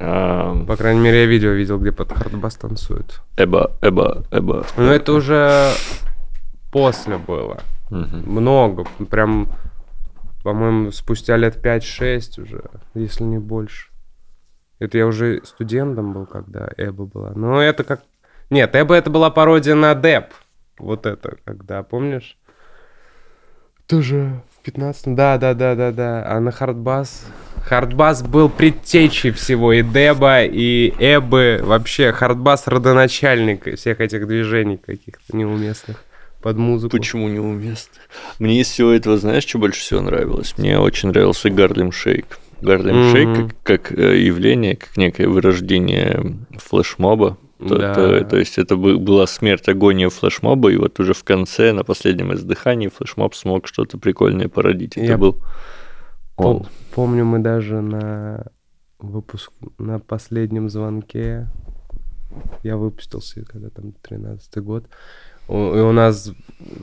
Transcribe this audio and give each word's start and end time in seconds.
А, 0.00 0.64
По 0.64 0.76
крайней 0.76 1.00
мере, 1.00 1.20
я 1.20 1.26
видео 1.26 1.50
видел, 1.50 1.78
где 1.78 1.92
под 1.92 2.12
хардбас 2.12 2.56
танцуют. 2.56 3.22
Эба, 3.36 3.72
эба, 3.80 4.24
эба. 4.30 4.66
Но 4.76 4.92
это 4.92 5.12
уже 5.12 5.70
после 6.70 7.18
было. 7.18 7.58
Много. 7.90 8.84
Прям, 9.10 9.48
по-моему, 10.42 10.90
спустя 10.92 11.36
лет 11.36 11.64
5-6 11.64 12.42
уже, 12.42 12.64
если 12.94 13.24
не 13.24 13.38
больше. 13.38 13.88
Это 14.78 14.98
я 14.98 15.06
уже 15.06 15.40
студентом 15.44 16.12
был, 16.12 16.26
когда 16.26 16.68
Эба 16.76 17.04
была. 17.04 17.32
Но 17.34 17.60
это 17.60 17.82
как... 17.82 18.02
Нет, 18.50 18.74
Эба 18.74 18.94
это 18.94 19.10
была 19.10 19.30
пародия 19.30 19.74
на 19.74 19.94
Деп. 19.94 20.26
Вот 20.78 21.06
это, 21.06 21.36
когда, 21.44 21.82
помнишь? 21.82 22.38
Тоже 23.86 24.42
в 24.60 24.64
15 24.64 25.14
Да, 25.14 25.38
да, 25.38 25.54
да, 25.54 25.74
да, 25.74 25.92
да. 25.92 26.24
А 26.26 26.40
на 26.40 26.50
Хардбас... 26.50 27.24
Хардбас 27.64 28.22
был 28.22 28.48
предтечей 28.48 29.30
всего 29.30 29.74
и 29.74 29.82
Деба, 29.82 30.42
и 30.42 30.94
Эбы. 30.98 31.60
Вообще, 31.62 32.12
Хардбас 32.12 32.66
родоначальник 32.66 33.76
всех 33.76 34.00
этих 34.00 34.26
движений 34.26 34.78
каких-то 34.78 35.36
неуместных 35.36 36.02
под 36.40 36.56
музыку. 36.56 36.96
Почему 36.96 37.28
неуместно? 37.28 37.94
Мне 38.38 38.60
из 38.60 38.68
всего 38.68 38.90
этого, 38.90 39.18
знаешь, 39.18 39.46
что 39.46 39.58
больше 39.58 39.80
всего 39.80 40.00
нравилось? 40.00 40.54
Мне 40.56 40.78
очень 40.78 41.10
нравился 41.10 41.50
Гарлем 41.50 41.92
Шейк. 41.92 42.38
Гарлем. 42.60 43.10
Шейк 43.12 43.36
как, 43.36 43.62
как, 43.62 43.98
э, 43.98 44.18
явление, 44.18 44.76
как 44.76 44.96
некое 44.96 45.28
вырождение 45.28 46.36
флешмоба. 46.56 47.36
То, 47.58 47.76
Да. 47.78 47.94
то- 47.94 48.24
то 48.24 48.36
есть 48.36 48.58
это 48.58 48.76
бы- 48.76 48.98
была 48.98 49.26
смерть, 49.26 49.68
агония 49.68 50.08
флешмоба, 50.10 50.70
и 50.70 50.76
вот 50.76 51.00
уже 51.00 51.12
в 51.12 51.24
конце, 51.24 51.72
на 51.72 51.82
последнем 51.84 52.32
издыхании, 52.32 52.88
флешмоб 52.88 53.34
смог 53.34 53.66
что-то 53.66 53.98
прикольное 53.98 54.48
породить. 54.48 54.96
Это 54.96 55.06
Я 55.06 55.18
был 55.18 55.36
он. 56.36 56.66
Помню, 56.94 57.24
мы 57.24 57.40
даже 57.40 57.80
на 57.80 58.46
выпуск 59.00 59.50
на 59.78 59.98
последнем 59.98 60.68
звонке 60.70 61.48
я 62.62 62.76
выпустился, 62.76 63.44
когда 63.44 63.70
там 63.70 63.92
13 64.02 64.58
год. 64.58 64.84
И 65.48 65.52
у 65.52 65.92
нас 65.92 66.30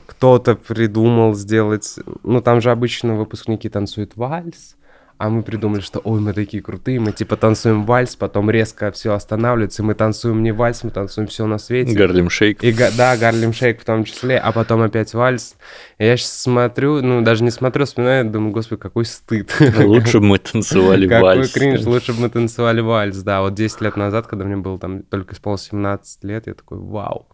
кто-то 0.06 0.56
придумал 0.56 1.34
сделать... 1.34 1.98
Ну, 2.24 2.40
там 2.40 2.60
же 2.60 2.70
обычно 2.72 3.14
выпускники 3.14 3.68
танцуют 3.68 4.16
вальс, 4.16 4.76
а 5.18 5.30
мы 5.30 5.42
придумали, 5.42 5.80
что, 5.80 6.00
ой, 6.00 6.20
мы 6.20 6.32
такие 6.32 6.62
крутые, 6.62 7.00
мы 7.00 7.12
типа 7.12 7.36
танцуем 7.36 7.84
вальс, 7.84 8.16
потом 8.16 8.50
резко 8.50 8.90
все 8.92 9.14
останавливается, 9.14 9.82
мы 9.82 9.94
танцуем 9.94 10.42
не 10.42 10.52
вальс, 10.52 10.84
мы 10.84 10.90
танцуем 10.90 11.28
все 11.28 11.46
на 11.46 11.58
свете. 11.58 11.94
Гарлем 11.94 12.28
Шейк. 12.30 12.62
И, 12.62 12.72
да, 12.72 13.16
Гарлем 13.16 13.52
Шейк 13.52 13.80
в 13.80 13.84
том 13.84 14.04
числе, 14.04 14.38
а 14.38 14.52
потом 14.52 14.82
опять 14.82 15.14
вальс. 15.14 15.56
И 15.98 16.04
я 16.04 16.16
сейчас 16.16 16.40
смотрю, 16.42 17.02
ну, 17.02 17.22
даже 17.22 17.44
не 17.44 17.50
смотрю, 17.50 17.84
вспоминаю, 17.86 18.24
думаю, 18.30 18.52
господи, 18.52 18.80
какой 18.80 19.04
стыд. 19.04 19.54
Лучше 19.78 20.20
бы 20.20 20.26
мы 20.26 20.38
танцевали 20.38 21.08
Какой 21.08 21.22
вальс. 21.22 21.52
кринж, 21.52 21.82
лучше 21.82 22.12
бы 22.12 22.22
мы 22.22 22.28
танцевали 22.28 22.80
вальс, 22.80 23.16
да. 23.18 23.40
Вот 23.40 23.54
10 23.54 23.80
лет 23.80 23.96
назад, 23.96 24.26
когда 24.26 24.44
мне 24.44 24.56
было 24.56 24.78
там 24.78 25.02
только 25.02 25.34
исполнилось 25.34 25.68
17 25.70 26.24
лет, 26.24 26.46
я 26.46 26.54
такой, 26.54 26.78
вау. 26.78 27.28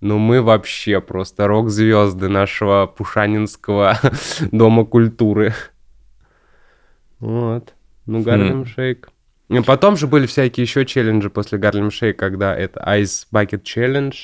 Ну 0.00 0.18
мы 0.18 0.42
вообще 0.42 1.00
просто 1.00 1.46
рок-звезды 1.46 2.28
нашего 2.28 2.86
Пушанинского 2.86 3.98
дома 4.52 4.84
культуры. 4.84 5.54
Вот. 7.20 7.72
Ну, 8.06 8.22
Гарлем 8.22 8.62
Хм. 8.62 8.66
Шейк. 8.66 9.08
И 9.48 9.60
потом 9.60 9.96
же 9.96 10.06
были 10.06 10.26
всякие 10.26 10.62
еще 10.64 10.84
челленджи 10.84 11.30
после 11.30 11.58
Гарлем 11.58 11.90
Шейк, 11.90 12.18
когда 12.18 12.54
это 12.54 12.80
Ice 12.98 13.26
Bucket 13.32 13.62
Challenge. 13.62 14.14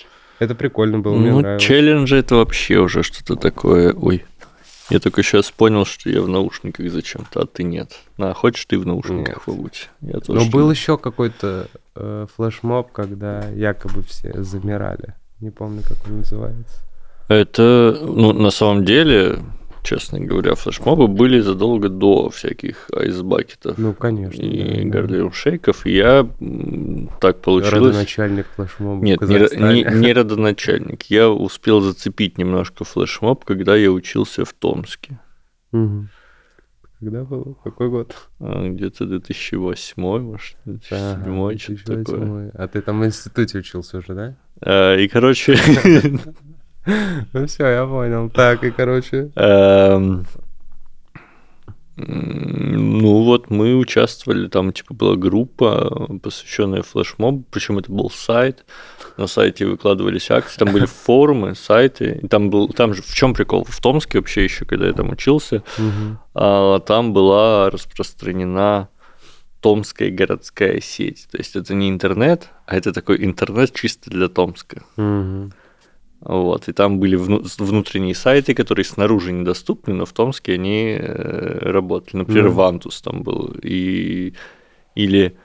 Это 0.41 0.55
прикольно 0.57 0.99
было, 0.99 1.15
мне 1.17 1.31
Ну, 1.31 1.41
нравилось. 1.41 1.63
челленджи 1.63 2.17
это 2.17 2.37
вообще 2.37 2.79
уже 2.79 3.03
что-то 3.03 3.37
такое. 3.37 3.93
Ой. 3.95 4.25
Я 4.91 4.99
только 4.99 5.23
сейчас 5.23 5.51
понял, 5.53 5.85
что 5.87 6.11
я 6.11 6.21
в 6.21 6.29
наушниках 6.29 6.91
зачем-то, 6.91 7.43
а 7.43 7.47
ты 7.47 7.63
нет. 7.63 7.93
На, 8.19 8.35
хочешь 8.35 8.67
ты 8.67 8.77
в 8.79 8.87
наушниках 8.87 9.37
Нет. 9.37 9.45
побудь? 9.47 9.89
Я 10.01 10.15
Но 10.15 10.21
тоже 10.21 10.51
был 10.51 10.67
не- 10.67 10.73
еще 10.75 10.99
какой-то 10.99 11.69
э, 11.95 12.27
флешмоб, 12.35 12.91
когда 12.91 13.49
якобы 13.51 14.03
все 14.03 14.43
замирали. 14.43 15.15
Не 15.41 15.51
помню, 15.51 15.83
как 15.89 15.97
он 16.09 16.19
называется. 16.19 16.77
Это, 17.29 17.97
ну, 18.03 18.33
на 18.33 18.51
самом 18.51 18.85
деле, 18.85 19.39
честно 19.83 20.21
говоря, 20.21 20.55
флешмобы 20.55 21.09
были 21.09 21.41
задолго 21.41 21.89
до 21.89 22.31
всяких 22.31 22.89
айсбакетов 22.95 23.79
Ну, 23.79 23.93
конечно. 23.95 24.41
и 24.41 24.63
да, 24.63 24.83
да. 24.83 24.89
гарлем 24.89 25.33
шейков. 25.33 25.87
И 25.87 25.95
я 25.97 26.29
так 27.21 27.41
получилось... 27.41 27.73
Родоначальник 27.95 28.47
флешмоба 28.55 29.05
Нет, 29.05 29.21
не, 29.23 29.83
не, 29.83 30.01
не 30.01 30.13
родоначальник. 30.13 31.05
Я 31.05 31.31
успел 31.31 31.81
зацепить 31.81 32.39
немножко 32.39 32.85
флешмоб, 32.85 33.45
когда 33.45 33.77
я 33.77 33.91
учился 33.91 34.45
в 34.45 34.53
Томске. 34.53 35.19
Когда 37.01 37.25
было? 37.25 37.55
Какой 37.65 37.89
год? 37.89 38.15
А, 38.39 38.69
Где-то 38.69 39.07
2008, 39.07 40.01
может, 40.01 40.57
2007, 40.67 41.77
что-то 41.77 42.05
такое. 42.05 42.21
2008. 42.21 42.51
А 42.55 42.69
ты 42.69 42.81
там 42.81 43.01
в 43.01 43.05
институте 43.07 43.59
учился 43.59 43.99
уже, 43.99 44.15
да? 44.15 44.37
А, 44.61 44.97
И, 44.97 45.09
короче, 45.09 45.57
Ну 46.85 47.47
все, 47.47 47.67
я 47.69 47.87
понял. 47.87 48.29
Так, 48.31 48.65
и 48.65 48.71
короче. 48.71 49.31
эм, 49.37 50.27
ну 51.97 53.23
вот 53.23 53.51
мы 53.51 53.77
участвовали, 53.77 54.49
там 54.49 54.73
типа 54.73 54.95
была 54.95 55.17
группа, 55.17 56.19
посвященная 56.23 56.83
флешмобу, 56.83 57.45
причем 57.51 57.79
это 57.79 57.93
был 57.93 58.11
сайт, 58.11 58.65
на 59.17 59.27
сайте 59.27 59.67
выкладывались 59.67 60.31
акции, 60.31 60.59
там 60.59 60.73
были 60.73 60.87
форумы, 60.87 61.55
сайты, 61.55 62.21
и 62.23 62.29
там 62.29 62.51
был, 62.51 62.69
там 62.69 62.95
же 62.95 63.03
в 63.03 63.15
чем 63.15 63.35
прикол, 63.35 63.65
в 63.69 63.81
Томске 63.81 64.19
вообще 64.19 64.45
еще, 64.45 64.65
когда 64.65 64.87
я 64.87 64.93
там 64.95 65.11
учился, 65.11 65.63
а, 66.35 66.81
там 66.81 67.13
была 67.13 67.71
распространена 67.71 68.89
Томская 69.61 70.11
городская 70.11 70.81
сеть. 70.81 71.29
То 71.31 71.39
есть 71.39 71.55
это 71.55 71.73
не 71.75 71.89
интернет, 71.89 72.49
а 72.67 72.77
это 72.77 72.93
такой 72.93 73.25
интернет 73.25 73.73
чисто 73.73 74.11
для 74.11 74.29
Томска. 74.29 74.83
Мгм. 74.97 75.53
Вот, 76.25 76.69
и 76.69 76.73
там 76.73 77.01
были 77.01 77.17
вну- 77.17 77.43
внутренние 77.59 78.15
сайты, 78.15 78.55
которые 78.55 78.85
снаружи 78.85 79.33
недоступны, 79.33 79.93
но 79.95 80.05
в 80.05 80.13
Томске 80.13 80.55
они 80.55 80.97
э, 80.99 81.59
работали. 81.71 82.19
Например, 82.19 82.45
Мгм. 82.45 82.55
Вантус 82.55 83.01
там 83.03 83.23
был. 83.23 83.55
И... 83.63 84.35
Или... 84.95 85.37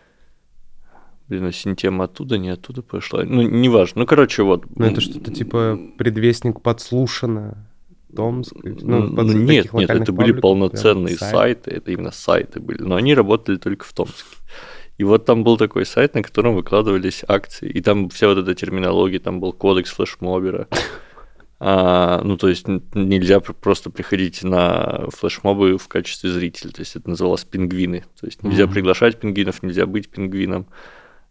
Блин, 1.29 1.45
а 1.45 1.51
Синтема 1.51 2.05
оттуда, 2.05 2.37
не 2.37 2.49
оттуда 2.49 2.81
пошла. 2.81 3.23
Ну, 3.23 3.41
неважно. 3.41 4.01
Ну, 4.01 4.05
короче, 4.05 4.43
вот. 4.43 4.65
Ну, 4.75 4.85
это 4.85 5.01
что-то 5.01 5.33
типа 5.33 5.77
предвестник 5.97 6.61
подслушано. 6.61 7.67
Томск. 8.15 8.53
Ну, 8.63 9.13
под- 9.15 9.27
ну, 9.27 9.33
нет, 9.33 9.73
нет, 9.73 9.89
это 9.89 10.11
были 10.13 10.31
пабликов, 10.31 10.41
полноценные 10.41 11.17
прям 11.17 11.29
сайт. 11.31 11.63
сайты, 11.65 11.71
это 11.71 11.91
именно 11.91 12.11
сайты 12.11 12.59
были, 12.61 12.81
но 12.81 12.95
они 12.95 13.13
работали 13.13 13.57
только 13.57 13.83
в 13.85 13.91
Томске. 13.93 14.23
И 14.97 15.03
вот 15.03 15.25
там 15.25 15.43
был 15.43 15.57
такой 15.57 15.85
сайт, 15.85 16.15
на 16.15 16.23
котором 16.23 16.55
выкладывались 16.55 17.23
акции, 17.27 17.69
и 17.69 17.81
там 17.81 18.09
вся 18.09 18.27
вот 18.27 18.37
эта 18.39 18.55
терминология, 18.55 19.19
там 19.19 19.39
был 19.39 19.53
кодекс 19.53 19.91
флешмобера. 19.91 20.67
А, 21.59 22.21
ну, 22.23 22.37
то 22.37 22.49
есть 22.49 22.67
нельзя 22.93 23.39
пр- 23.39 23.55
просто 23.55 23.89
приходить 23.89 24.43
на 24.43 25.07
флешмобы 25.09 25.79
в 25.79 25.87
качестве 25.87 26.29
зрителя, 26.29 26.69
то 26.71 26.81
есть 26.81 26.95
это 26.95 27.09
называлось 27.09 27.45
пингвины. 27.45 28.05
То 28.21 28.27
есть 28.27 28.43
нельзя 28.43 28.65
Мгм. 28.65 28.73
приглашать 28.73 29.19
пингвинов, 29.19 29.63
нельзя 29.63 29.87
быть 29.87 30.07
пингвином. 30.07 30.67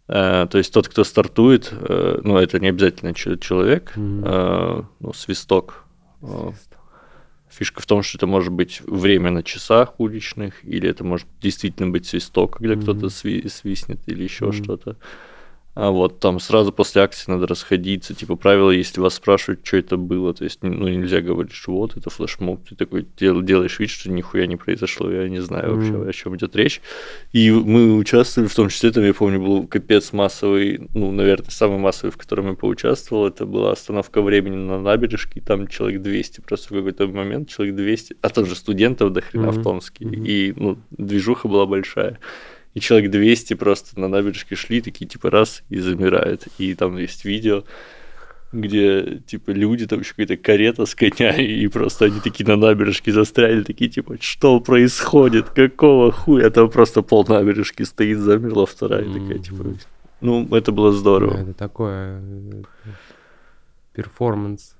А, 0.09 0.45
то 0.47 0.57
есть 0.57 0.73
тот, 0.73 0.89
кто 0.89 1.05
стартует, 1.05 1.71
э, 1.71 2.19
ну, 2.25 2.37
это 2.37 2.59
не 2.59 2.67
обязательно 2.67 3.13
чел- 3.13 3.37
человек, 3.37 3.93
Мгм. 3.95 4.23
а, 4.27 4.85
ну, 4.99 5.13
свисток. 5.13 5.85
а, 6.21 6.51
Фишка 7.57 7.81
в 7.81 7.85
том, 7.87 8.03
что 8.03 8.19
это 8.19 8.27
может 8.27 8.53
быть 8.53 8.81
время 8.85 9.31
на 9.31 9.41
часах 9.41 9.99
уличных, 9.99 10.63
или 10.63 10.87
это 10.87 11.03
может 11.03 11.27
действительно 11.41 11.89
быть 11.89 12.05
свисток, 12.05 12.57
когда 12.57 12.75
Мгм. 12.75 12.83
кто-то 12.83 13.07
сви- 13.07 13.49
свистнет, 13.49 13.99
или 14.05 14.23
еще 14.23 14.45
Мгм. 14.45 14.63
что-то. 14.63 14.95
А 15.79 15.91
вот 15.91 16.19
там 16.19 16.39
сразу 16.39 16.71
после 16.71 17.03
акции 17.03 17.29
надо 17.31 17.45
расходиться. 17.45 18.15
Типа 18.15 18.35
правило, 18.35 18.71
если 18.71 18.99
вас 18.99 19.13
спрашивают, 19.13 19.59
что 19.63 19.77
это 19.77 19.95
было, 19.95 20.33
то 20.33 20.43
есть 20.43 20.63
ну, 20.63 20.87
нельзя 20.87 21.21
говорить, 21.21 21.51
что 21.53 21.71
вот 21.73 21.95
это 21.95 22.09
флешмоб, 22.09 22.67
ты 22.67 22.73
такой 22.75 23.05
дел- 23.19 23.43
делаешь 23.43 23.77
вид, 23.77 23.91
что 23.91 24.09
нихуя 24.09 24.47
не 24.47 24.55
произошло, 24.55 25.11
я 25.11 25.29
не 25.29 25.39
знаю 25.39 25.75
вообще, 25.75 25.91
Мгм. 25.91 26.09
о 26.09 26.13
чем 26.13 26.35
идет 26.35 26.55
речь. 26.55 26.81
И 27.31 27.51
мы 27.51 27.95
участвовали, 27.95 28.49
в 28.49 28.55
том 28.55 28.69
числе, 28.69 28.89
там, 28.91 29.03
я 29.03 29.13
помню, 29.13 29.39
был 29.39 29.67
капец 29.67 30.13
массовый, 30.13 30.89
ну, 30.95 31.11
наверное, 31.11 31.51
самый 31.51 31.77
массовый, 31.77 32.11
в 32.11 32.17
котором 32.17 32.47
я 32.47 32.53
поучаствовал, 32.55 33.27
это 33.27 33.45
была 33.45 33.73
остановка 33.73 34.23
времени 34.23 34.55
на 34.55 34.81
набережке, 34.81 35.41
и 35.41 35.43
там 35.43 35.67
человек 35.67 36.01
200, 36.01 36.41
просто 36.41 36.73
в 36.73 36.77
какой-то 36.77 37.05
момент 37.07 37.49
человек 37.49 37.75
200, 37.75 38.15
а 38.23 38.29
там 38.29 38.47
же 38.47 38.55
студентов 38.55 39.13
до 39.13 39.21
хрена 39.21 39.51
в 39.51 39.55
Мгм. 39.57 39.63
Томске, 39.63 40.05
Мгм. 40.05 40.23
и, 40.25 40.53
ну, 40.55 40.79
движуха 40.89 41.47
была 41.47 41.67
большая. 41.67 42.17
И 42.73 42.79
человек 42.79 43.11
200 43.11 43.55
просто 43.55 43.99
на 43.99 44.07
набережке 44.07 44.55
шли, 44.55 44.81
такие 44.81 45.07
типа 45.07 45.29
раз 45.31 45.63
и 45.69 45.79
замирают. 45.79 46.47
И 46.57 46.75
там 46.75 46.97
есть 46.97 47.25
видео, 47.25 47.63
где 48.51 49.21
типа 49.25 49.51
люди, 49.51 49.87
там 49.87 49.99
еще 49.99 50.11
какая-то 50.11 50.37
карета 50.37 50.85
с 50.85 50.95
коня, 50.95 51.31
и 51.41 51.67
просто 51.67 52.05
они 52.05 52.19
такие 52.19 52.45
на 52.45 52.55
набережке 52.55 53.11
застряли, 53.11 53.63
такие 53.63 53.89
типа, 53.89 54.17
что 54.19 54.59
происходит, 54.59 55.49
какого 55.49 56.11
хуя? 56.11 56.49
Там 56.49 56.69
просто 56.69 57.01
пол 57.01 57.25
набережки 57.27 57.83
стоит, 57.83 58.19
замерла 58.19 58.65
вторая, 58.65 59.03
такая 59.03 59.39
типа, 59.39 59.65
ну, 60.21 60.47
это 60.55 60.71
было 60.71 60.91
Да, 60.91 60.97
здорово. 60.97 61.37
это 61.37 61.53
такое 61.53 62.19
э, 62.21 62.63
перформанс. 63.93 64.75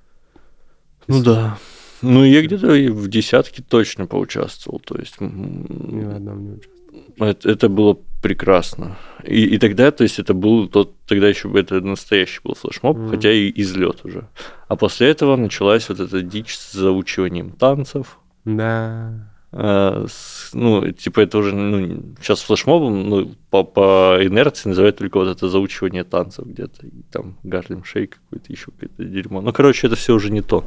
Ну 1.08 1.22
да. 1.22 1.58
Ну, 2.02 2.24
я 2.24 2.42
где-то 2.44 2.68
в 2.68 3.08
десятке 3.08 3.64
точно 3.64 4.06
поучаствовал, 4.08 4.80
то 4.80 4.98
есть... 4.98 5.20
Ни 5.20 6.04
в 6.04 6.16
одном 6.16 6.44
не 6.44 6.52
участвовал. 6.52 6.77
Это, 7.18 7.50
это 7.50 7.70
было 7.70 7.98
прекрасно. 8.22 8.98
И, 9.24 9.46
и 9.46 9.58
тогда, 9.58 9.92
то 9.92 10.04
есть, 10.04 10.20
это 10.20 10.34
был 10.34 10.68
тот, 10.68 10.96
тогда 11.06 11.28
еще 11.28 11.52
это 11.56 11.82
настоящий 11.82 12.40
был 12.44 12.56
флешмоб, 12.56 12.98
mm. 12.98 13.10
хотя 13.10 13.32
и 13.32 13.52
излет 13.62 14.02
уже. 14.04 14.28
А 14.68 14.76
после 14.76 15.10
этого 15.10 15.36
началась 15.36 15.90
вот 15.90 16.00
эта 16.00 16.22
дичь 16.22 16.56
с 16.56 16.74
заучиванием 16.74 17.52
танцев. 17.52 18.18
Да. 18.46 19.14
А, 19.52 20.06
с, 20.08 20.52
ну, 20.54 20.92
типа, 20.92 21.22
это 21.22 21.38
уже, 21.38 21.56
ну, 21.56 22.16
сейчас 22.22 22.42
флешмобом, 22.42 23.10
ну, 23.10 23.32
по, 23.50 23.64
по 23.64 24.18
инерции 24.22 24.70
называют 24.70 24.98
только 24.98 25.18
вот 25.18 25.30
это 25.30 25.50
заучивание 25.50 26.04
танцев 26.04 26.46
где-то, 26.46 26.86
и 26.86 27.04
там 27.12 27.38
Гарлем 27.44 27.84
Шейк 27.84 28.20
какой-то 28.30 28.52
еще 28.52 28.72
какое-то 28.72 29.04
дерьмо. 29.04 29.42
Ну, 29.42 29.54
короче, 29.54 29.88
это 29.88 29.96
все 29.96 30.14
уже 30.14 30.32
не 30.32 30.42
то. 30.42 30.64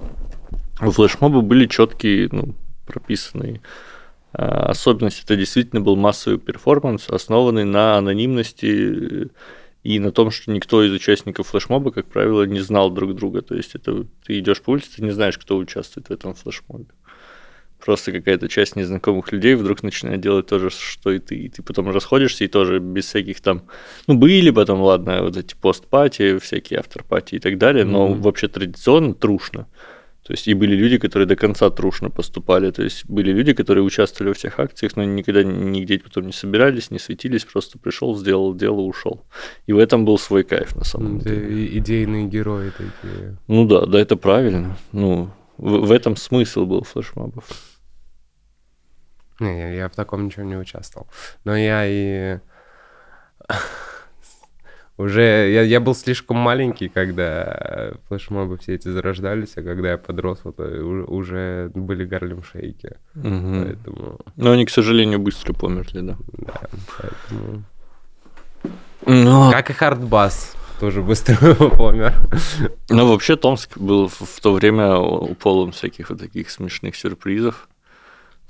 У 0.81 0.91
флешмоба 0.91 1.41
были 1.43 1.67
четкие, 1.67 2.29
ну, 2.33 2.55
прописанные 2.87 3.61
особенность 4.33 5.25
это 5.25 5.37
действительно 5.37 5.81
был 5.81 5.97
массовый 5.97 6.39
перформанс, 6.39 7.09
основанный 7.09 7.65
на 7.65 7.97
анонимности 7.97 9.31
и 9.83 9.99
на 9.99 10.13
том, 10.13 10.31
что 10.31 10.51
никто 10.53 10.85
из 10.85 10.93
участников 10.93 11.49
флешмоба, 11.49 11.91
как 11.91 12.07
правило, 12.07 12.45
не 12.45 12.61
знал 12.61 12.91
друг 12.91 13.15
друга. 13.15 13.43
То 13.43 13.55
есть 13.55 13.75
это 13.75 14.07
ты 14.25 14.39
идешь 14.39 14.61
по 14.61 14.71
улице, 14.71 14.97
ты 14.97 15.03
не 15.03 15.11
знаешь, 15.11 15.39
кто 15.39 15.57
участвует 15.57 16.09
в 16.09 16.13
этом 16.13 16.35
флешмобе. 16.35 16.87
Просто 17.85 18.13
какая-то 18.13 18.47
часть 18.49 18.77
незнакомых 18.77 19.33
людей 19.33 19.55
вдруг 19.55 19.83
начинает 19.83 20.21
делать 20.21 20.47
то 20.47 20.59
же, 20.59 20.69
что 20.69 21.11
и 21.11 21.19
ты. 21.19 21.37
И 21.37 21.49
ты 21.49 21.63
потом 21.63 21.89
расходишься, 21.91 22.45
и 22.45 22.49
тоже 22.49 22.79
без 22.79 23.07
всяких 23.07 23.41
там... 23.41 23.63
Ну, 24.07 24.17
были 24.17 24.51
потом, 24.51 24.83
ладно, 24.83 25.23
вот 25.23 25.39
эти 25.39 25.55
постпати, 25.55 26.39
всякие 26.39 26.81
автор-пати 26.81 27.37
и 27.37 27.39
так 27.39 27.57
далее, 27.57 27.87
но 27.87 28.09
mm-hmm. 28.09 28.21
вообще 28.21 28.49
традиционно 28.49 29.15
трушно. 29.15 29.67
То 30.31 30.35
есть 30.35 30.47
и 30.47 30.55
были 30.55 30.77
люди, 30.77 30.97
которые 30.97 31.27
до 31.27 31.35
конца 31.35 31.71
трушно 31.71 32.09
поступали. 32.09 32.71
То 32.71 32.85
есть 32.85 33.05
были 33.07 33.33
люди, 33.33 33.53
которые 33.53 33.83
участвовали 33.83 34.29
во 34.29 34.35
всех 34.35 34.61
акциях, 34.61 34.95
но 34.95 35.03
никогда 35.03 35.43
нигде 35.43 35.99
потом 35.99 36.27
не 36.27 36.33
собирались, 36.33 36.93
не 36.93 37.01
светились, 37.01 37.45
просто 37.45 37.81
пришел, 37.81 38.17
сделал 38.17 38.55
дело, 38.55 38.81
ушел. 38.81 39.25
И 39.67 39.73
в 39.73 39.79
этом 39.79 40.05
был 40.05 40.19
свой 40.19 40.45
кайф 40.45 40.77
на 40.77 40.85
самом 40.85 41.17
это 41.17 41.31
деле. 41.31 41.79
Идейные 41.79 42.29
герои 42.29 42.71
такие. 42.71 43.39
Ну 43.49 43.67
да, 43.67 43.87
да, 43.87 43.99
это 43.99 44.15
правильно. 44.15 44.77
Ну, 44.93 45.31
в, 45.59 45.87
в 45.87 45.91
этом 45.91 46.15
смысл 46.15 46.65
был 46.65 46.85
флешмобов. 46.85 47.45
Не, 49.41 49.75
я 49.75 49.89
в 49.89 49.97
таком 49.97 50.27
ничего 50.27 50.45
не 50.45 50.57
участвовал. 50.57 51.09
Но 51.43 51.57
я 51.57 51.87
и 51.89 52.39
уже 55.01 55.23
я, 55.23 55.63
я 55.63 55.81
был 55.81 55.95
слишком 55.95 56.37
маленький, 56.37 56.89
когда 56.89 57.93
флешмобы 58.09 58.59
все 58.59 58.75
эти 58.75 58.89
зарождались, 58.89 59.57
а 59.57 59.63
когда 59.63 59.91
я 59.91 59.99
подрос, 59.99 60.41
вот 60.45 60.57
э, 60.59 60.81
уже 60.83 61.71
были 61.75 62.05
Гарлем 62.05 62.43
Шейки. 62.43 62.97
Угу. 63.15 63.65
Поэтому... 63.65 64.19
Но 64.37 64.51
они, 64.53 64.67
к 64.67 64.71
сожалению, 64.71 65.19
быстро 65.19 65.55
померли, 65.55 66.01
да. 66.01 66.17
Да, 66.33 66.61
поэтому... 66.99 67.65
Но... 69.07 69.51
Как 69.51 69.71
и 69.71 69.73
Хардбас 69.73 70.55
тоже 70.81 71.03
быстро 71.03 71.55
помер. 71.55 72.15
Ну, 72.89 73.07
вообще, 73.07 73.37
Томск 73.37 73.79
был 73.79 74.09
в 74.09 74.41
то 74.41 74.53
время 74.53 75.35
полон 75.35 75.73
всяких 75.73 76.11
вот 76.11 76.19
таких 76.19 76.51
смешных 76.51 76.97
сюрпризов 76.97 77.70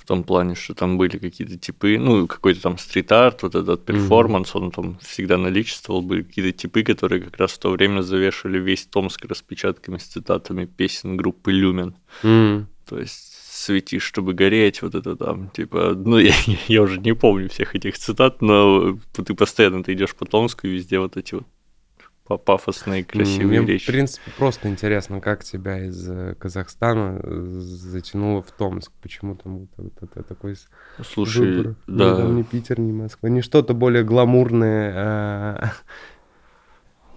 том 0.04 0.24
плане, 0.24 0.54
что 0.54 0.74
там 0.74 0.98
были 0.98 1.18
какие-то 1.18 1.58
типы, 1.58 1.98
ну, 1.98 2.26
какой-то 2.26 2.62
там 2.62 2.78
стрит-арт, 2.78 3.42
вот 3.42 3.54
этот 3.54 3.84
перформанс, 3.84 4.54
mm-hmm. 4.54 4.62
он 4.62 4.70
там 4.70 4.98
всегда 5.00 5.36
наличествовал, 5.36 6.02
были 6.02 6.22
какие-то 6.22 6.56
типы, 6.56 6.82
которые 6.82 7.22
как 7.22 7.36
раз 7.36 7.52
в 7.52 7.58
то 7.58 7.70
время 7.70 8.02
завешивали 8.02 8.58
весь 8.58 8.86
Томск 8.86 9.24
распечатками 9.24 9.98
с 9.98 10.04
цитатами 10.04 10.64
песен 10.64 11.16
группы 11.16 11.52
Люмен. 11.52 11.94
Mm-hmm. 12.22 12.64
То 12.88 12.98
есть 12.98 13.30
светишь, 13.50 14.02
чтобы 14.02 14.32
гореть, 14.32 14.82
вот 14.82 14.94
это 14.94 15.16
там, 15.16 15.50
типа, 15.50 15.94
ну, 15.94 16.18
я, 16.18 16.34
я 16.68 16.82
уже 16.82 16.98
не 16.98 17.14
помню 17.14 17.48
всех 17.48 17.74
этих 17.74 17.98
цитат, 17.98 18.42
но 18.42 18.98
ты 19.12 19.34
постоянно 19.34 19.84
ты 19.84 19.92
идешь 19.92 20.14
по 20.14 20.24
Томску, 20.24 20.66
и 20.66 20.70
везде 20.70 20.98
вот 20.98 21.16
эти 21.16 21.34
вот 21.34 21.44
пафосные, 22.36 23.04
красивые 23.04 23.60
Мне, 23.60 23.72
речи. 23.74 23.84
в 23.84 23.86
принципе, 23.86 24.30
просто 24.36 24.68
интересно, 24.68 25.20
как 25.20 25.44
тебя 25.44 25.84
из 25.84 26.08
э, 26.08 26.34
Казахстана 26.38 27.20
э, 27.22 27.42
затянуло 27.42 28.42
в 28.42 28.50
Томск. 28.50 28.92
Почему 29.02 29.34
там 29.36 29.68
вот, 29.76 29.92
это 30.00 30.22
такой 30.22 30.56
Слушай, 31.02 31.56
выбор? 31.56 31.74
да. 31.86 32.10
Ну, 32.10 32.16
там 32.16 32.36
не 32.36 32.42
Питер, 32.44 32.78
не 32.80 32.92
Москва. 32.92 33.28
Не 33.28 33.42
что-то 33.42 33.74
более 33.74 34.04
гламурное. 34.04 35.72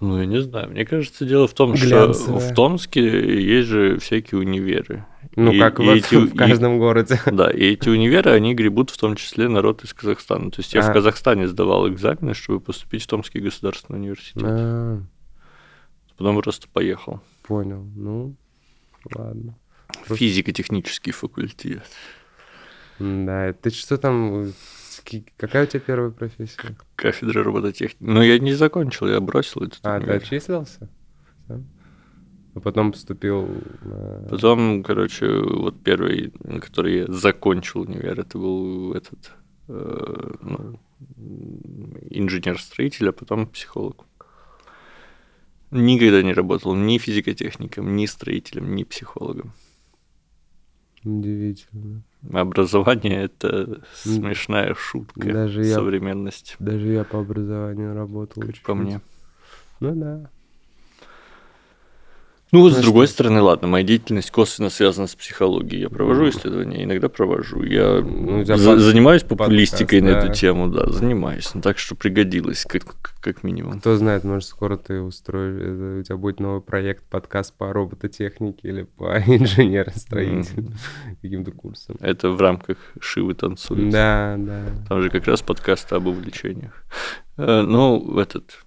Ну, 0.04 0.20
я 0.20 0.26
не 0.26 0.40
знаю. 0.42 0.70
Мне 0.70 0.84
кажется, 0.84 1.24
дело 1.24 1.48
в 1.48 1.54
том, 1.54 1.72
Глянцевое. 1.72 2.12
что 2.14 2.38
в 2.38 2.54
Томске 2.54 3.42
есть 3.42 3.68
же 3.68 3.98
всякие 3.98 4.38
универы. 4.38 5.06
Ну, 5.34 5.50
и, 5.50 5.58
как 5.58 5.80
и 5.80 5.82
вот 5.82 5.96
эти, 5.96 6.14
в 6.32 6.36
каждом 6.36 6.76
и, 6.76 6.78
городе. 6.78 7.18
Да, 7.32 7.50
и 7.50 7.72
эти 7.72 7.88
универы, 7.88 8.30
они 8.32 8.54
гребут 8.54 8.90
в 8.90 8.98
том 8.98 9.16
числе 9.16 9.48
народ 9.48 9.82
из 9.82 9.94
Казахстана. 9.94 10.50
То 10.50 10.60
есть 10.60 10.74
я 10.74 10.80
а. 10.80 10.90
в 10.90 10.92
Казахстане 10.92 11.48
сдавал 11.48 11.88
экзамены, 11.88 12.34
чтобы 12.34 12.60
поступить 12.60 13.02
в 13.04 13.06
Томский 13.06 13.40
государственный 13.40 13.98
университет. 13.98 14.42
А. 14.44 15.02
Потом 16.18 16.40
просто 16.42 16.68
поехал. 16.68 17.20
Понял. 17.42 17.84
Ну, 17.96 18.36
ладно. 19.14 19.56
Физико-технический 20.06 21.12
факультет. 21.12 21.82
Да, 22.98 23.52
ты 23.54 23.70
что 23.70 23.96
там 23.96 24.52
Какая 25.36 25.64
у 25.64 25.66
тебя 25.66 25.80
первая 25.80 26.10
профессия? 26.10 26.76
Кафедра 27.04 27.44
робототехники. 27.44 28.02
Ну, 28.02 28.22
я 28.22 28.38
не 28.38 28.54
закончил, 28.54 29.06
я 29.06 29.20
бросил 29.20 29.60
это. 29.60 29.76
А, 29.82 30.00
ты 30.00 30.10
отчислился? 30.10 30.88
А 31.48 32.60
потом 32.60 32.92
поступил 32.92 33.46
на... 33.82 34.26
Потом, 34.30 34.82
короче, 34.82 35.26
вот 35.28 35.82
первый, 35.82 36.32
который 36.62 37.00
я 37.00 37.06
закончил 37.08 37.82
универ, 37.82 38.18
это 38.18 38.38
был 38.38 38.94
этот 38.94 39.32
э, 39.68 40.30
ну, 40.40 40.80
инженер-строитель, 42.08 43.10
а 43.10 43.12
потом 43.12 43.48
психолог. 43.48 44.06
Никогда 45.70 46.22
не 46.22 46.32
работал 46.32 46.74
ни 46.74 46.96
физикотехником, 46.96 47.96
ни 47.96 48.06
строителем, 48.06 48.74
ни 48.74 48.84
психологом. 48.84 49.52
Удивительно. 51.04 52.02
Образование 52.32 53.24
это 53.24 53.82
смешная 53.94 54.74
шутка 54.74 55.30
даже 55.30 55.64
современности. 55.64 56.56
Я, 56.58 56.66
даже 56.66 56.88
я 56.88 57.04
по 57.04 57.20
образованию 57.20 57.94
работал. 57.94 58.42
Как 58.42 58.58
по 58.60 58.74
мне. 58.74 59.00
Ну 59.80 59.94
да. 59.94 60.30
Ну 62.54 62.60
вот, 62.60 62.72
с 62.72 62.76
другой 62.76 63.08
стороны, 63.08 63.40
ладно, 63.40 63.66
моя 63.66 63.84
деятельность 63.84 64.30
косвенно 64.30 64.70
связана 64.70 65.08
с 65.08 65.16
психологией. 65.16 65.82
Я 65.82 65.88
провожу 65.88 66.28
исследования, 66.28 66.84
иногда 66.84 67.08
провожу. 67.08 67.64
Я 67.64 68.00
ну, 68.00 68.44
за- 68.44 68.54
под... 68.54 68.78
занимаюсь 68.78 69.24
популистикой 69.24 69.98
подкаст, 69.98 70.14
на 70.14 70.20
да. 70.20 70.28
эту 70.28 70.38
тему, 70.38 70.68
да, 70.68 70.88
занимаюсь. 70.88 71.52
Ну, 71.52 71.62
так 71.62 71.78
что 71.78 71.96
пригодилось, 71.96 72.64
как, 72.64 72.84
как 73.20 73.42
минимум. 73.42 73.80
Кто 73.80 73.96
знает, 73.96 74.22
может, 74.22 74.48
скоро 74.48 74.76
ты 74.76 75.00
устроишь, 75.00 75.56
э, 75.58 75.98
у 75.98 76.02
тебя 76.04 76.16
будет 76.16 76.38
новый 76.38 76.60
проект, 76.60 77.02
подкаст 77.06 77.54
по 77.58 77.72
робототехнике 77.72 78.68
или 78.68 78.82
по 78.84 79.18
инженеростроителю, 79.26 80.68
mm-hmm. 80.68 81.16
каким-то 81.22 81.50
курсом. 81.50 81.96
Это 81.98 82.30
в 82.30 82.40
рамках 82.40 82.76
Шивы 83.00 83.34
танцуют. 83.34 83.90
Да, 83.90 84.36
да. 84.38 84.62
Там 84.88 85.02
же 85.02 85.10
как 85.10 85.26
раз 85.26 85.42
подкасты 85.42 85.96
об 85.96 86.06
увлечениях. 86.06 86.84
Э, 87.36 87.62
ну, 87.62 88.16
этот 88.20 88.63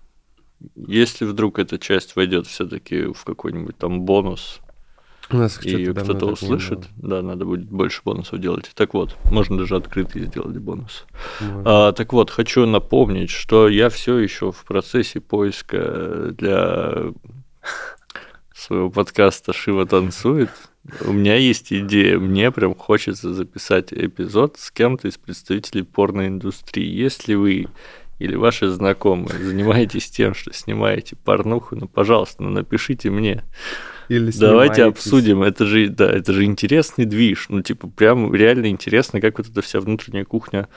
если 0.76 1.26
вдруг 1.26 1.60
эта 1.60 1.78
часть 1.78 2.16
войдет 2.16 2.48
все-таки 2.48 3.14
в 3.14 3.24
какой-нибудь 3.24 3.78
там 3.78 4.02
бонус, 4.02 4.60
у 5.30 5.38
нас 5.38 5.60
и 5.66 5.94
кто-то 5.94 6.28
услышит, 6.28 6.88
да, 6.96 7.22
надо 7.22 7.44
будет 7.44 7.66
больше 7.66 8.02
бонусов 8.06 8.40
делать. 8.40 8.72
Так 8.74 8.94
вот, 8.94 9.18
можно 9.30 9.58
даже 9.58 9.76
открытый 9.76 10.26
сделать 10.26 10.58
бонус. 10.58 11.06
А, 11.66 11.92
так 11.92 12.14
вот, 12.14 12.30
хочу 12.30 12.66
напомнить, 12.66 13.30
что 13.30 13.68
я 13.68 13.90
все 13.90 14.18
еще 14.20 14.54
в 14.54 14.64
процессе 14.64 15.20
поиска 15.20 16.34
для 16.38 17.12
своего 18.56 18.90
подкаста 18.90 19.52
Шива 19.52 19.86
танцует. 19.86 20.50
У 21.02 21.12
меня 21.12 21.36
есть 21.36 21.74
идея, 21.74 22.18
мне 22.18 22.50
прям 22.52 22.74
хочется 22.74 23.34
записать 23.34 23.92
эпизод 23.92 24.56
с 24.58 24.72
кем-то 24.72 25.10
из 25.10 25.18
представителей 25.18 25.84
порноиндустрии. 25.84 26.88
Если 26.88 27.36
вы 27.36 27.68
или 28.20 28.36
ваши 28.36 28.70
знакомые 28.70 29.40
занимаетесь 29.44 30.10
тем, 30.10 30.34
что 30.34 30.54
снимаете 30.54 31.16
порнуху, 31.16 31.76
ну, 31.76 31.88
пожалуйста, 31.88 32.44
ну, 32.44 32.50
напишите 32.50 33.10
мне. 33.10 33.44
Или 34.10 34.32
Давайте 34.32 34.84
обсудим. 34.86 35.44
Это 35.44 35.66
же, 35.66 35.90
да, 35.90 36.10
это 36.10 36.32
же 36.32 36.46
интересный 36.46 37.04
движ. 37.04 37.48
Ну, 37.50 37.62
типа, 37.62 37.90
прям 37.90 38.34
реально 38.34 38.68
интересно, 38.68 39.20
как 39.20 39.38
вот 39.38 39.50
эта 39.50 39.62
вся 39.62 39.82
внутренняя 39.82 40.24
кухня 40.24 40.70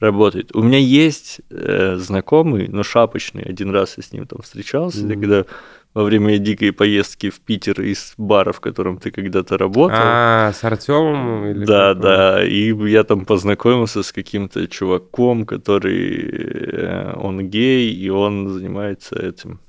работает. 0.00 0.54
У 0.56 0.62
меня 0.62 0.78
есть 0.78 1.40
э, 1.50 1.96
знакомый, 1.96 2.68
но 2.68 2.82
шапочный. 2.82 3.42
Один 3.42 3.70
раз 3.70 3.94
я 3.96 4.02
с 4.02 4.12
ним 4.12 4.26
там 4.26 4.40
встречался, 4.42 5.00
mm-hmm. 5.00 5.20
когда 5.20 5.44
во 5.92 6.04
время 6.04 6.38
дикой 6.38 6.72
поездки 6.72 7.30
в 7.30 7.40
Питер 7.40 7.82
из 7.82 8.14
бара, 8.16 8.52
в 8.52 8.60
котором 8.60 8.98
ты 8.98 9.10
когда-то 9.10 9.58
работал. 9.58 9.98
А, 10.00 10.52
с 10.52 10.62
Артемом 10.64 11.46
или 11.46 11.64
Да, 11.64 11.94
какой? 11.94 12.02
да. 12.02 12.44
И 12.44 12.90
я 12.90 13.04
там 13.04 13.24
познакомился 13.24 14.02
с 14.02 14.12
каким-то 14.12 14.66
чуваком, 14.68 15.44
который 15.44 16.30
э, 16.30 17.12
он 17.16 17.48
гей, 17.48 17.92
и 17.92 18.08
он 18.08 18.48
занимается 18.48 19.16
этим. 19.16 19.60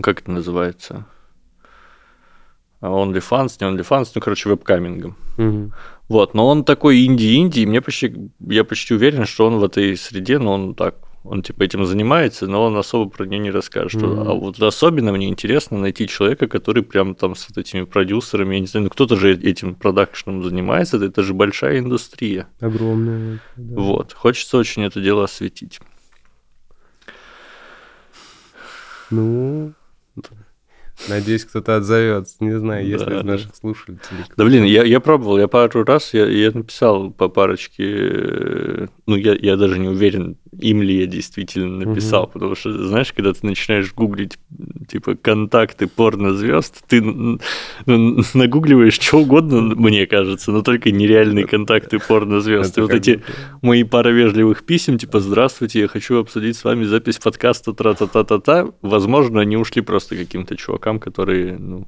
Как 0.00 0.20
это 0.20 0.30
называется? 0.30 1.06
OnlyFans, 2.82 3.56
не 3.60 3.66
OnlyFans, 3.66 4.12
ну, 4.14 4.20
короче, 4.20 4.48
вебкамингом. 4.48 5.16
Мгм. 5.36 5.72
Вот, 6.08 6.34
но 6.34 6.46
он 6.46 6.64
такой 6.64 7.04
инди-инди, 7.04 7.60
и 7.60 7.66
мне 7.66 7.80
почти, 7.80 8.14
я 8.40 8.64
почти 8.64 8.94
уверен, 8.94 9.26
что 9.26 9.46
он 9.46 9.58
в 9.58 9.64
этой 9.64 9.96
среде, 9.96 10.38
но 10.38 10.54
он 10.54 10.74
так, 10.74 10.94
он 11.22 11.42
типа 11.42 11.64
этим 11.64 11.84
занимается, 11.84 12.46
но 12.46 12.64
он 12.64 12.76
особо 12.76 13.10
про 13.10 13.26
нее 13.26 13.40
не 13.40 13.50
расскажет. 13.50 14.00
Мгм. 14.00 14.20
А 14.20 14.32
вот 14.32 14.62
особенно 14.62 15.12
мне 15.12 15.28
интересно 15.28 15.78
найти 15.78 16.08
человека, 16.08 16.46
который 16.46 16.82
прям 16.82 17.14
там 17.14 17.34
с 17.34 17.48
вот 17.48 17.58
этими 17.58 17.84
продюсерами, 17.84 18.54
я 18.54 18.60
не 18.60 18.66
знаю, 18.66 18.84
ну 18.84 18.90
кто-то 18.90 19.16
же 19.16 19.34
этим 19.34 19.74
продакшеном 19.74 20.42
занимается, 20.42 20.96
это 21.04 21.22
же 21.22 21.34
большая 21.34 21.80
индустрия. 21.80 22.48
Огромное. 22.60 23.40
да. 23.56 23.80
Вот, 23.80 24.12
хочется 24.14 24.56
очень 24.56 24.84
это 24.84 25.00
дело 25.00 25.24
осветить. 25.24 25.80
Ну, 29.10 29.72
надеюсь, 31.08 31.44
кто-то 31.44 31.76
отзовется. 31.76 32.36
Не 32.40 32.58
знаю, 32.58 32.86
если 32.86 33.04
Да, 33.06 33.12
из 33.12 33.16
да. 33.18 33.22
наших 33.32 33.54
слушателей. 33.54 33.98
Да 34.36 34.44
блин, 34.44 34.64
я, 34.64 34.84
я 34.84 35.00
пробовал, 35.00 35.38
я 35.38 35.48
пару 35.48 35.84
раз, 35.84 36.12
я, 36.14 36.26
я 36.26 36.50
написал 36.50 37.10
по 37.10 37.28
парочке, 37.28 37.84
э, 37.86 38.86
ну 39.06 39.16
я, 39.16 39.34
я 39.34 39.56
даже 39.56 39.78
не 39.78 39.88
уверен, 39.88 40.36
им 40.58 40.82
ли 40.82 41.00
я 41.00 41.06
действительно 41.06 41.86
написал, 41.86 42.24
Мгм. 42.24 42.32
потому 42.32 42.54
что, 42.54 42.86
знаешь, 42.86 43.12
когда 43.12 43.32
ты 43.32 43.46
начинаешь 43.46 43.92
гуглить, 43.94 44.38
типа, 44.88 45.14
контакты 45.14 45.86
порнозвезд, 45.86 46.84
ты 46.88 46.98
н- 46.98 47.40
н- 47.86 48.24
нагугливаешь 48.34 48.94
что 48.94 49.18
угодно, 49.18 49.60
мне 49.60 50.06
кажется, 50.06 50.50
но 50.52 50.62
только 50.62 50.90
нереальные 50.90 51.46
контакты 51.46 51.98
порнозвезд. 51.98 52.76
И 52.78 52.80
вот 52.80 52.90
эти 52.92 53.22
мои 53.62 53.84
пара 53.84 54.08
вежливых 54.10 54.64
писем, 54.64 54.98
типа, 54.98 55.20
здравствуйте, 55.20 55.80
я 55.80 55.88
хочу 55.88 56.18
обсудить 56.18 56.56
с 56.56 56.64
вами 56.64 56.84
запись 56.84 57.18
подкаста 57.18 57.72
тра-та-та-та-та, 57.72 58.68
возможно, 58.82 59.40
они 59.40 59.56
ушли 59.56 59.82
просто 59.82 60.16
каким-то 60.16 60.56
чувакам, 60.56 60.98
которые, 60.98 61.56
ну, 61.58 61.86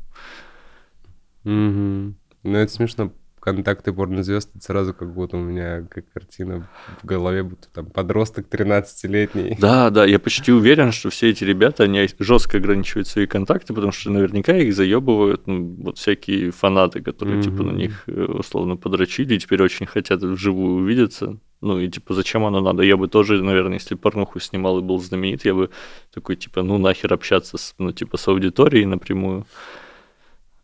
Мгм. 1.45 2.17
Ну, 2.43 2.57
это 2.59 2.73
смешно. 2.73 3.13
Контакты 3.41 3.93
порнозвезд, 3.93 4.51
это 4.55 4.65
сразу 4.65 4.95
как 4.95 5.13
будто 5.15 5.37
у 5.37 5.41
меня 5.41 5.87
как 5.91 6.05
картина 6.13 6.69
в 7.03 7.07
голове, 7.07 7.43
будто 7.43 7.69
там 7.73 7.87
подросток 7.87 8.47
13-летний. 8.49 9.57
Да, 9.59 9.91
да, 9.91 10.05
я 10.05 10.19
почти 10.19 10.53
уверен, 10.53 10.93
что 10.93 11.11
все 11.11 11.31
эти 11.31 11.45
ребята, 11.45 11.85
они 11.85 12.07
жестко 12.19 12.59
ограничивают 12.59 13.09
свои 13.09 13.27
контакты, 13.27 13.73
потому 13.73 13.93
что 13.93 14.11
наверняка 14.11 14.57
их 14.57 14.75
заебывают 14.75 15.47
ну, 15.47 15.77
вот 15.85 15.99
всякие 15.99 16.51
фанаты, 16.51 17.01
которые 17.01 17.43
типа 17.43 17.63
на 17.63 17.73
них 17.73 18.05
э, 18.07 18.25
условно 18.25 18.77
подрочили 18.77 19.35
и 19.35 19.39
теперь 19.39 19.63
очень 19.63 19.87
хотят 19.87 20.23
вживую 20.23 20.83
увидеться. 20.83 21.39
Ну 21.61 21.79
и 21.79 21.89
типа 21.89 22.15
зачем 22.15 22.45
оно 22.45 22.61
надо? 22.61 22.83
Я 22.83 22.97
бы 22.97 23.09
тоже, 23.09 23.43
наверное, 23.43 23.75
если 23.75 23.95
порнуху 23.95 24.41
снимал 24.41 24.79
и 24.79 24.83
был 24.83 24.99
знаменит, 24.99 25.45
я 25.45 25.55
бы 25.55 25.71
такой 26.13 26.37
типа, 26.37 26.63
ну 26.63 26.79
нахер 26.79 27.13
общаться 27.13 27.59
с, 27.59 27.75
ну 27.79 27.93
типа 27.93 28.17
с 28.17 28.29
аудиторией 28.29 28.87
напрямую. 28.87 29.47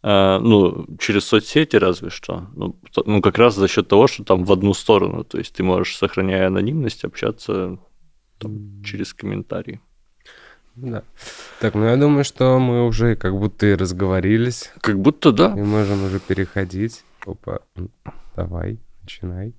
А, 0.03 0.39
ну, 0.39 0.87
через 0.99 1.25
соцсети 1.25 1.77
разве 1.77 2.11
что. 2.11 2.47
Ну, 2.55 2.77
ну, 3.07 3.21
как 3.23 3.39
раз 3.39 3.55
за 3.55 3.69
счет 3.69 3.89
того, 3.89 4.07
что 4.07 4.25
там 4.25 4.45
в 4.45 4.53
одну 4.53 4.75
сторону. 4.75 5.25
То 5.25 5.39
есть 5.39 5.55
ты 5.55 5.63
можешь, 5.63 5.97
сохраняя 5.97 6.47
анонимность, 6.47 7.05
общаться 7.05 7.79
там, 8.39 8.83
через 8.85 9.15
комментарии. 9.15 9.81
Да. 10.77 11.05
Так, 11.61 11.75
ну 11.75 11.87
я 11.87 11.97
думаю, 11.97 12.23
что 12.23 12.59
мы 12.59 12.87
уже 12.87 13.17
как 13.17 13.37
будто 13.39 13.67
и 13.67 13.75
разговорились, 13.75 14.71
Как 14.83 14.99
будто 14.99 15.33
да. 15.33 15.55
и 15.57 15.63
можем 15.63 16.05
уже 16.05 16.21
переходить. 16.21 17.03
Опа, 17.25 17.61
давай, 18.37 18.79
начинай. 19.03 19.55